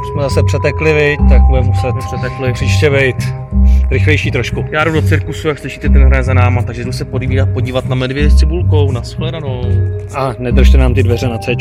Už 0.00 0.08
jsme 0.08 0.22
zase 0.22 0.42
přetekli, 0.42 0.92
viď, 0.92 1.20
tak 1.28 1.42
budeme 1.42 1.66
muset 1.66 1.94
přetekli. 1.98 2.52
příště 2.52 2.90
být 2.90 3.16
rychlejší 3.90 4.30
trošku. 4.30 4.64
Já 4.70 4.84
jdu 4.84 4.92
do 4.92 5.02
cirkusu, 5.02 5.48
jak 5.48 5.58
slyšíte, 5.58 5.88
ten 5.88 6.04
hraje 6.04 6.22
za 6.22 6.34
náma, 6.34 6.62
takže 6.62 6.84
jdu 6.84 6.92
se 6.92 7.04
podívat, 7.04 7.48
podívat 7.48 7.88
na 7.88 7.94
medvědy 7.94 8.30
s 8.30 8.36
cibulkou, 8.36 8.92
na 8.92 9.02
shledanou. 9.02 9.62
A 10.14 10.34
nedržte 10.38 10.78
nám 10.78 10.94
ty 10.94 11.02
dveře 11.02 11.28
na 11.28 11.38
C. 11.38 11.56